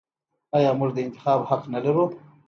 [0.57, 2.05] آیا موږ د انتخاب حق نلرو؟